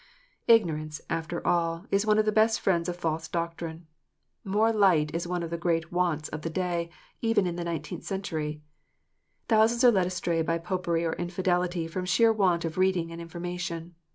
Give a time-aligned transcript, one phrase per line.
[0.47, 3.85] Ignorance, after all, is one of the best friends of false doctrine.
[4.43, 6.89] More light is one of the great wants of the day,
[7.21, 8.63] even in the nineteenth century.
[9.47, 13.93] Thousands are led astray by Popery or infidelity from sheer want of reading and information.